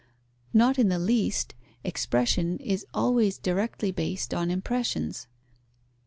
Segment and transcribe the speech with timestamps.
[0.51, 1.53] Not in the least:
[1.83, 5.27] expression is always directly based on impressions.